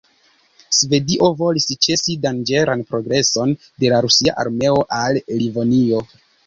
[0.77, 3.55] Svedio volis ĉesi danĝeran progreson
[3.85, 6.07] de la rusia armeo al Livonio.